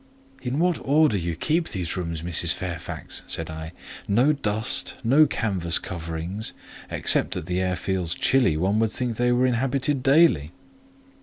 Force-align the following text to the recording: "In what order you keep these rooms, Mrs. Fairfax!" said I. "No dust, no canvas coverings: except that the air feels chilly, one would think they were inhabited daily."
"In 0.41 0.57
what 0.57 0.79
order 0.81 1.15
you 1.15 1.35
keep 1.35 1.69
these 1.69 1.95
rooms, 1.95 2.23
Mrs. 2.23 2.55
Fairfax!" 2.55 3.21
said 3.27 3.51
I. 3.51 3.71
"No 4.07 4.33
dust, 4.33 4.95
no 5.03 5.27
canvas 5.27 5.77
coverings: 5.77 6.53
except 6.89 7.35
that 7.35 7.45
the 7.45 7.61
air 7.61 7.75
feels 7.75 8.15
chilly, 8.15 8.57
one 8.57 8.79
would 8.79 8.91
think 8.91 9.17
they 9.17 9.31
were 9.31 9.45
inhabited 9.45 10.01
daily." 10.01 10.53